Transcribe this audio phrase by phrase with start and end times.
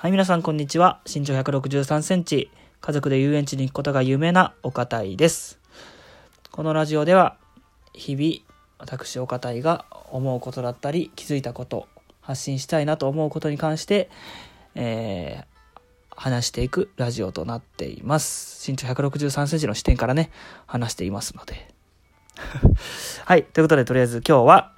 [0.00, 1.02] はい、皆さんこんにちは。
[1.04, 2.50] 身長163センチ、
[2.80, 5.58] 家族で遊園地に行くことが有名な岡田です。
[6.50, 7.36] このラジオでは、
[7.92, 8.36] 日々、
[8.78, 11.86] 私岡田が思うことだったり、気づいたこと、
[12.22, 14.08] 発信したいなと思うことに関して、
[14.74, 15.84] えー、
[16.16, 18.70] 話していくラジオとなっています。
[18.70, 20.30] 身長163センチの視点からね、
[20.64, 21.74] 話していますので。
[23.26, 24.72] はい、ということで、とりあえず今日は、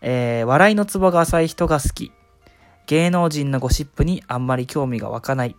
[0.00, 2.12] えー、笑いのツボが浅い人が好き
[2.88, 5.54] 芸能人のゴシップにあんまり興味が湧かない。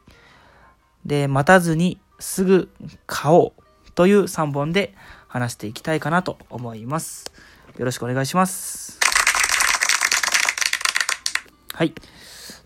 [1.06, 2.70] で、待たずにすぐ
[3.06, 4.96] 買おうという3本で
[5.28, 7.32] 話していきたいかなと思います。
[7.78, 9.00] よろしくお願いします。
[11.72, 11.94] はい。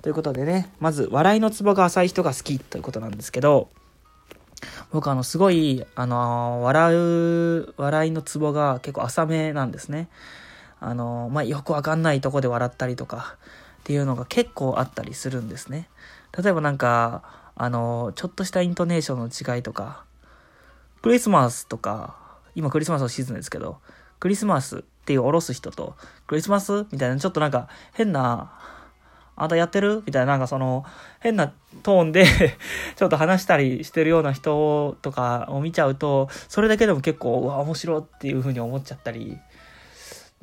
[0.01, 3.69] ということでね、まず、笑いのツボが浅い人が好きということなんですけど、
[4.93, 10.07] 僕あの、すごい、あの笑う、笑いのツボが結構浅めなんですね。
[10.79, 13.35] あのまあ、よくわかんないとこで笑ったりとか、
[13.83, 15.89] っていうのが結構あったりするんですね。
[16.37, 17.21] 例えばなんか、
[17.55, 20.05] あの、ちょっとしたイントネーションの違いとか、
[21.01, 22.15] クリスマスとか、
[22.55, 23.79] 今クリスマスのシーズンですけど、
[24.21, 28.53] クリスマスっていうおろす人と、クリスマスみたいな、ちょっとなんか変な、
[29.35, 30.01] あんたやってる？
[30.05, 30.85] みたいな、なんかその、
[31.19, 32.25] 変なトーンで
[32.95, 39.37] ちょっと話したりしてるような人とかを見ちゃうと、それだけでも結構、うわ、面白っていう風に思っちゃったり。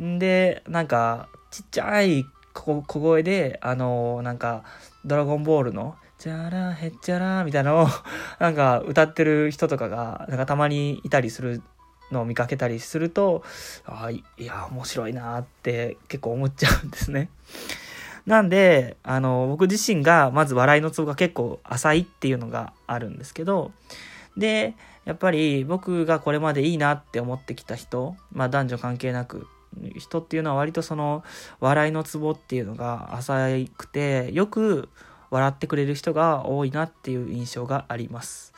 [0.02, 2.27] んで、なんか、ちっちゃい
[2.62, 4.64] 小声で、あのなんか、
[5.05, 7.89] ドラゴンボールの、チャラヘッチャラみたいなのを
[8.39, 11.62] なんか歌ってる人とかが、なんかたまにいたりする
[12.12, 13.42] のを見かけたりすると、
[13.86, 17.31] ああ、いや、面白いなって結構思っちゃうんですね。
[18.27, 23.72] なんで、あの、僕自身がまず笑いのツボが結構浅いっていうのがあるんですけど、
[24.36, 24.75] で、
[25.06, 29.47] やっぱり僕がこれまでいいなって思ってきた人、まあ男女関係なく
[29.96, 31.22] 人っていうのは割とその
[31.60, 34.88] 笑いのツボっていうのが浅くてよく
[35.30, 38.52] 笑ってくれる人が多いなっていう印象があります。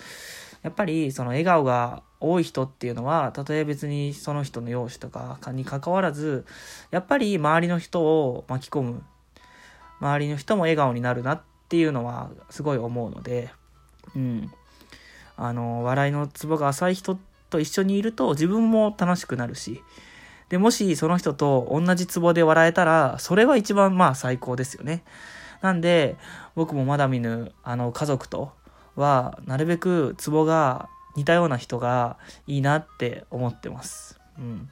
[0.63, 6.47] やっぱりその笑顔が多い人っていうのはたとえ別にその人の容姿とかにかかわらず
[6.93, 9.03] やっぱり周りの人を巻き込む
[10.01, 13.51] 周りの人も笑顔になるなっていうのはすごい思うので
[14.15, 14.53] うん
[15.37, 17.19] あの笑いのツボが浅い人
[17.51, 19.83] と一緒にいると自分も楽しくなるし
[20.53, 25.03] で、もしその人と同じツボで笑えたら、それは一番まあ最高ですよね。
[25.63, 26.19] なんで、
[26.55, 28.53] 僕もまだ見ぬ、あの、家族と
[28.95, 34.21] は、なるべくツボが似たような人がいいなって思ってます。
[34.39, 34.69] うん。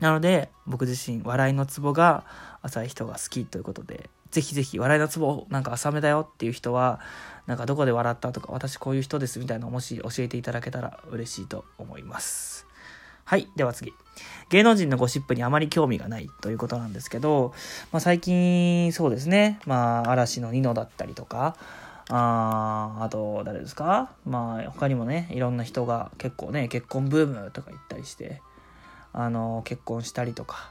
[0.00, 2.24] なので、僕自身、笑いのツボが
[2.62, 7.00] 浅い人が好きということで、ぜひぜひ、笑いのツボなんか浅めだよっていう人は、
[7.46, 12.66] なんかどこで笑ったとか、私こういう人ですみたいなのをもし教えていただけたら嬉しいと思います。
[13.32, 13.48] はい。
[13.56, 13.94] では次。
[14.50, 17.54] 芸能人のゴシップにあまり興味がないということなんですけど、
[17.90, 21.56] まあ、最近そうですね、まあ、嵐のニノだったりとか、
[22.10, 24.12] ああと、誰ですか？
[24.26, 28.42] まあ、他にもね、いろんな人が結構ね、結婚ブームとか言ったりして、
[29.14, 30.70] あの、結婚したりとか、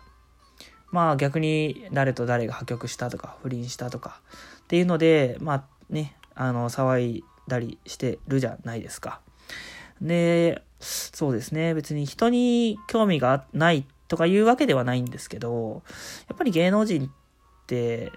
[0.91, 4.21] まあ逆に誰と誰が破局したとか、不倫したとか、
[4.59, 9.19] っていうので、まあね、あの、騒いだりしてるじゃないですか。
[9.99, 11.73] で、そうですね。
[11.73, 15.83] 別に人に興味がないとかいうわけではないんですけど、
[16.27, 18.11] やっぱり芸能人って、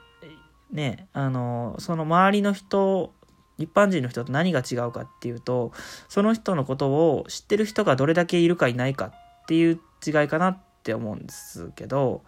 [0.71, 3.13] ね、あの、その周りの人、
[3.59, 5.73] 一般人の人と何が違うかっていうと、
[6.09, 12.23] その人のことを知ってる人がどれだけいるかいないかっていう違いかなって思うんですけど、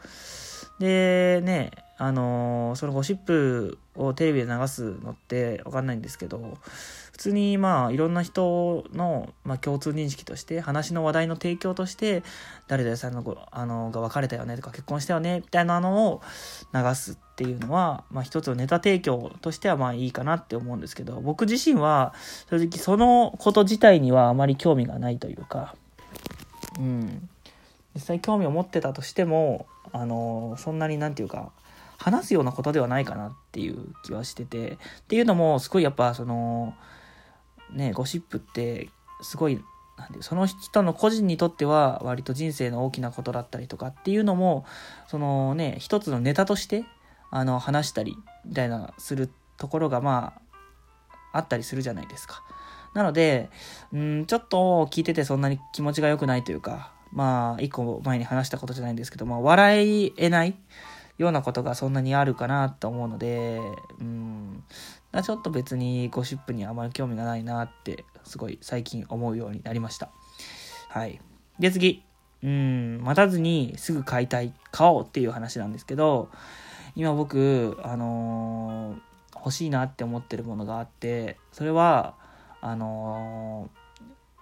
[0.79, 6.59] で、ね、あのそのゴシップをテレビで流すのってわかんないんですけど、
[7.13, 12.23] 普通にまあいろんな人の、ま、共通認識として話の話題の提供として
[12.69, 16.21] 誰々さんのあのが別れたよねとか結婚したよねみたいなのを
[16.75, 22.13] 流すっていうのは、まあ、一つのネタ提供としてはまあいいかなって思うんですけど僕自身は
[22.51, 25.75] 正直そのこと自体にはあまり興味がないというか
[26.79, 27.29] うん。
[27.95, 31.51] 実際興味を持ってたとしてもあのそんなになんていうか
[31.99, 34.77] 話すようなことではないかなっていう気はしててっ
[35.09, 36.75] ていうのもすごいやっぱその
[37.73, 38.91] ね、ゴシップって
[39.23, 39.63] すごい
[40.21, 44.67] その人の個人にとっては割と人生の大きなことだったりとかっていうのも
[45.09, 46.85] そのね一つのネタとして
[47.31, 50.35] あの話したりみたいなするところがま
[51.33, 52.43] ああったりするじゃないですか。
[52.95, 53.51] なので、
[53.93, 60.55] うん、ちょっと聞いててそんなに気持ちが良くないというか、まあ、一個前に話したことじゃないんですけど、まあ、笑えない
[61.19, 63.61] ようなことがそんなにあるかなと思うので、
[64.01, 64.65] うん、
[65.25, 70.11] ちょっと別にゴシップにあまり興味がないなって、すごい最近思うようになりました。
[70.89, 71.21] はい。
[71.59, 72.03] で、次。
[72.43, 76.29] うん、待たずにすぐ買いたい、買おうっていう話なんですけど、
[76.97, 79.07] 今僕、あのー、
[79.47, 82.15] 欲しいなって思ってるものがあってそれは
[82.61, 83.71] あの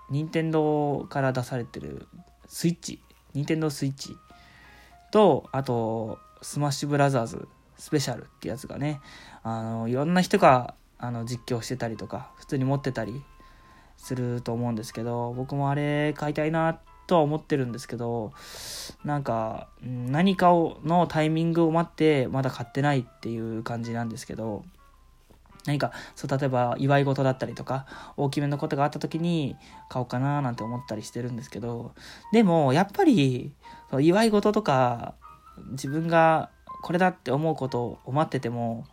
[0.08, 2.06] 任天堂から出されてる
[2.46, 3.00] スイッチ
[3.34, 4.16] 任天堂スイッチ
[5.10, 9.00] とあとスマッシュブラザーズスペシャルってやつがね
[9.42, 13.22] あのいろんな人があの実況してたりとか普通に持ってたり
[13.96, 18.32] すると思うんですけど僕もあれ買いたいなとは思ってるんですけど
[19.04, 24.64] なんか何かをのタイミングを待ってまだ買ってないっていう感じなんですけど
[25.66, 29.56] 何かそう例えば祝い事だったりとか大きめのことがあった時に
[29.88, 31.92] 買おうかななんて思ったりしてるんですけど
[32.32, 33.52] でもやっぱり
[33.98, 35.14] 祝い事とか
[35.70, 36.50] 自分が
[36.82, 38.86] これだって思うことを待ってても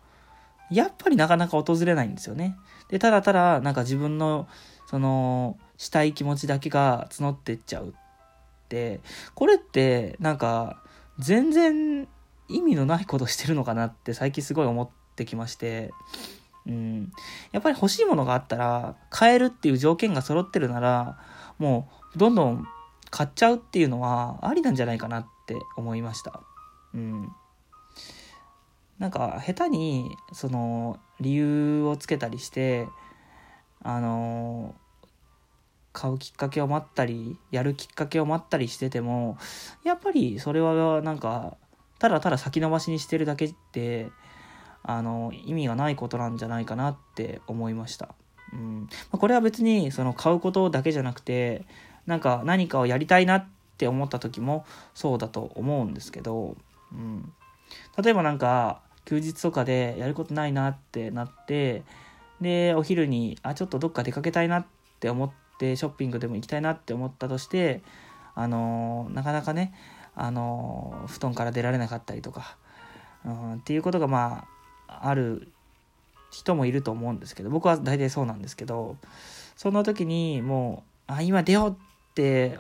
[0.70, 2.58] やっぱりなかなか訪れないんですよね。
[2.90, 4.48] でただただなんか自分の
[4.88, 7.92] そのしたい気持ちだけが募ってっちゃうっ
[8.70, 9.02] て
[9.36, 10.82] これってなんか
[11.20, 12.08] 全然
[12.48, 15.92] 意味のないことしてるのかなって最近すごい思ってきまして
[16.66, 17.12] うん、
[17.52, 21.18] やっぱり欲しいものがあったら買えるっていう条件が揃ってるなら
[21.58, 22.68] もうどんどん
[23.10, 26.42] 買っちゃうっていうのはありなんじゃないかなって思いました。
[26.94, 27.32] うん、
[29.00, 32.88] なんか下手にその理由をつけたりして
[33.84, 34.76] あの
[35.94, 39.38] 買うきっかけを待ったりやるきっかけを待ったりしてても
[39.84, 41.58] やっぱりそれはなんか
[42.00, 44.10] ただただ先延ばしにしてるだけって
[44.84, 48.16] あの意味がないことなんじゃないかなって思いました。
[48.54, 51.66] うんまこれは別にその買うことだけじゃなくて
[52.06, 53.48] なんか何かをやりたいなっ
[53.78, 56.58] て思った時もそうだと思うんですけど、
[56.94, 57.34] うん、
[58.02, 61.84] 例えばなんか休日とかでやることないなってなって
[62.40, 64.66] でお昼にあちょっとどっか出かけたいなっ
[65.00, 67.82] て思ってショッピングでも行きたいなって思ったとして
[68.36, 69.74] あのなかなかね
[70.16, 72.58] あの布団から出られなかったりとか、
[73.26, 74.46] うん、っていうことがま
[74.88, 75.50] あある
[76.32, 78.98] 人もいると思うんですけど僕は大体そうなんですけど
[79.56, 82.60] そんな時にもうあ今出ようって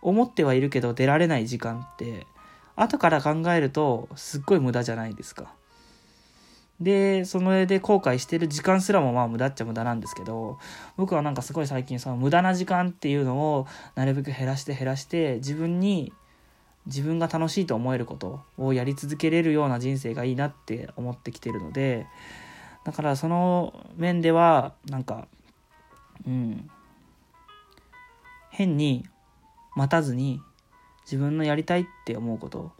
[0.00, 2.26] 思ってはいるけど出られない時間って
[2.76, 5.52] 後から考えるとすっごい無駄じゃないですか。
[6.80, 10.58] でその上で後悔してる時間すらもまあ無駄っちゃ無駄なんですけど
[10.96, 16.12] 僕はなんかすごい最近その無駄な時間っていうのをなるべく減らして減らして自分に
[16.86, 22.06] 自分が楽しいと思えることをやり続けれるような人生がいいなって思ってきてるので
[22.84, 25.28] だからその面ではなんか
[26.26, 26.68] うん
[28.50, 29.06] 変に
[29.76, 30.40] 待たずに
[31.04, 32.72] 自分のやりたいって思うこと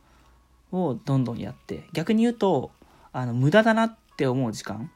[0.73, 2.71] をどんどんやって逆に言うと
[3.13, 4.91] あの無駄だなって思う時間。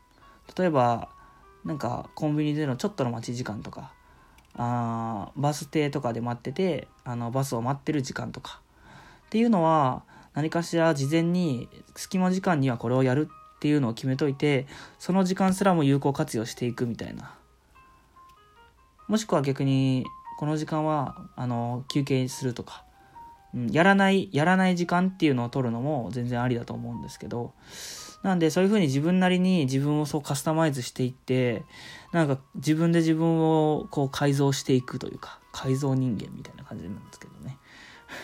[0.56, 1.08] 例えば
[1.64, 3.92] なんかコンビニでのちょっとの待ち時間とか
[4.54, 8.60] あバス停とかで待っててあのバスを待ってる時間とか。
[9.26, 14.66] っていうのは何かしら事前に隙間時間にはこれをやるっていうのを決めといて
[14.98, 17.34] その時間すらも有効活用していくみたいな。
[19.08, 20.04] もしくは逆に
[20.38, 22.84] この時間はあの休憩するとか、
[23.70, 27.52] やらないやらない時間っていうのを取るのも全然ありだと思うんですけど
[28.22, 31.62] なんでそういうふうに自分なりに自分をそうカスタマイズしていって
[32.12, 37.58] なんか自分で自分をこう改造していくというか改造人間みたいな感じなんですけどね。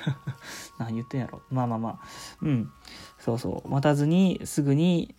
[0.78, 1.42] 何言ってんやろ。
[1.50, 1.98] まあまあまあ。
[2.42, 2.70] うん。
[3.18, 3.68] そうそう。
[3.68, 5.14] 待たずにすぐに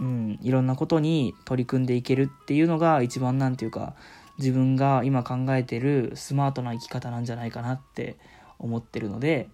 [0.00, 3.94] うんいろんなことに取り組んでいけるっていうのが一番なんていうか
[4.38, 8.16] 自分が今考えてるスマートな生き方なんじゃないかなって
[8.58, 9.48] 思ってるので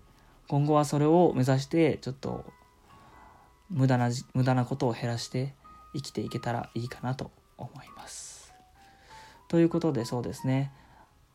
[0.48, 2.44] 今後はそれを目指してちょっと
[3.68, 5.54] 無駄な無駄なことを減らして
[5.94, 8.52] 生きていけたらいいかなと思います。
[9.48, 10.72] ということでそうですね。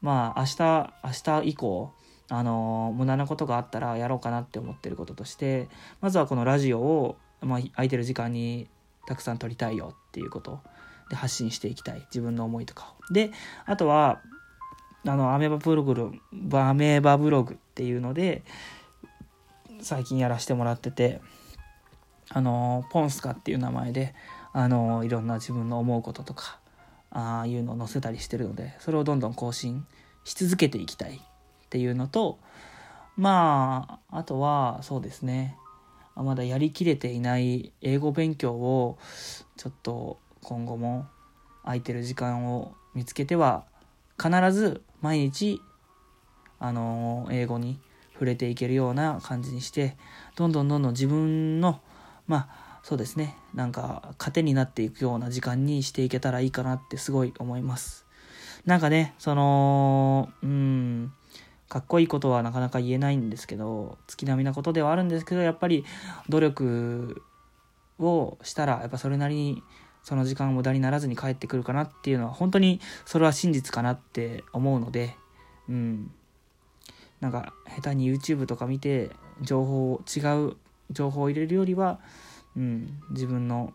[0.01, 1.91] まあ明日明日以降
[2.29, 5.69] あの無駄なことがあったらやろうかなって思ってることとして
[6.01, 8.67] まずはこのラジオを、まあ、空いてる時間に
[9.05, 10.59] たくさん撮りたいよっていうこと
[11.09, 12.01] で発信していきたい。
[12.07, 13.13] 自分の思いとかを。
[13.13, 13.31] で
[13.65, 14.21] あとは
[15.07, 15.93] あのアメーバブログ
[16.57, 18.43] アメーバブログっていうので
[19.81, 21.21] 最近やらせてもらってて
[22.29, 24.15] あのポンスカっていう名前で
[24.51, 26.59] あのいろんな自分の思うこととか
[27.11, 29.85] ああいうのを載せたりしてるのでそれをどんどん更新
[30.23, 31.19] し続けていきたいっ
[31.69, 32.39] ていうのと
[33.15, 35.57] まああとはそうですね。
[36.15, 38.97] まだやりきれていない英語勉強を
[39.57, 41.07] ちょっと今後も
[41.63, 43.65] 空いてる時間を見つけては
[44.17, 45.61] 必ず毎日
[46.57, 47.79] あの英語に
[48.13, 49.95] 触れていけるような感じにして
[50.35, 51.79] どんどんどんどん自分の
[52.25, 58.07] まあそうですねなんか糧になっていくような時間にしていけたらいいかなってすごい思います。
[58.65, 61.13] なんかねそのうん
[61.69, 65.85] かっこいいことはなかなか言えないんですけど月並みなことではあるんですけどやっぱり
[66.29, 67.21] 努力
[67.99, 69.63] をしたらやっぱそれなりに
[70.05, 75.15] その時間無駄にならずに帰ってくるかなっていうのは本当にそれは真実かなって思うので
[75.67, 76.11] うん
[77.19, 79.09] なんか下手に YouTube とか見て
[79.41, 80.57] 情報を違う
[80.91, 81.99] 情報を入れるよりは、
[82.55, 83.73] うん、自分の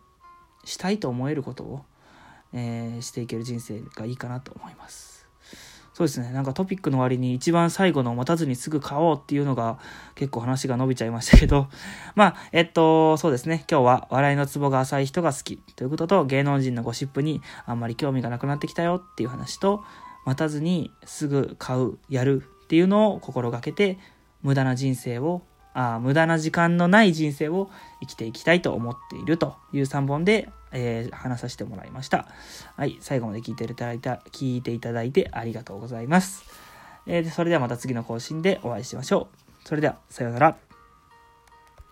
[0.64, 1.84] したいと思えることを、
[2.52, 5.19] えー、していける人生がいいかなと思います。
[6.00, 6.32] そうですね。
[6.32, 9.78] なんかトピックの割に一番最後の待たずにすぐ買おうっていうのが
[10.14, 11.68] 結構話が伸びちゃいましたけど、
[12.16, 13.66] まあ、えっと、そうですね。
[13.70, 19.84] 今日は笑いのツボが浅い人が好きということと芸能人のゴシップにあんまり興味がなくなってきたよっていう話と、
[20.24, 23.98] 待たずにすぐ買う、やるっていうのを心がけて
[24.40, 25.42] 無駄な人生を
[25.74, 32.26] あ無駄な時間のない人生を生きていきたいと思っているという3本で、えー、話させてもらいました。
[32.76, 36.44] はい、最後まで聞いていただいた、聞いていただいてありがとうございます。
[37.06, 39.28] えー、それではまた次の更新でお会いしましょ
[39.64, 39.68] う。
[39.68, 40.69] それでは、さようなら。